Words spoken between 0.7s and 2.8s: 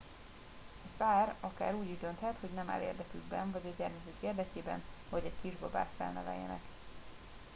egy pár akár úgy is dönthet hogy nem